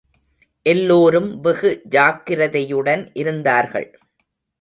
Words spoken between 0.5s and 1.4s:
எல்லோரும்